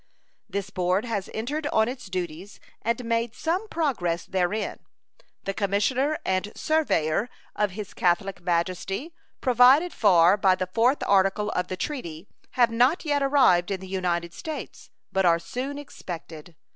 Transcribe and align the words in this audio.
This 0.49 0.71
board 0.71 1.05
has 1.05 1.29
entered 1.31 1.67
on 1.67 1.87
its 1.87 2.07
duties 2.09 2.59
and 2.81 3.05
made 3.05 3.35
some 3.35 3.67
progress 3.69 4.25
therein. 4.25 4.79
The 5.43 5.53
commissioner 5.53 6.17
and 6.25 6.51
surveyor 6.55 7.29
of 7.55 7.69
His 7.73 7.93
Catholic 7.93 8.41
Majesty, 8.41 9.13
provided 9.41 9.93
for 9.93 10.37
by 10.37 10.55
the 10.55 10.65
4th 10.65 11.03
article 11.07 11.51
of 11.51 11.67
the 11.67 11.77
treaty, 11.77 12.27
have 12.53 12.71
not 12.71 13.05
yet 13.05 13.21
arrived 13.21 13.69
in 13.69 13.79
the 13.79 13.87
United 13.87 14.33
States, 14.33 14.89
but 15.11 15.23
are 15.23 15.37
soon 15.37 15.77
expected. 15.77 16.55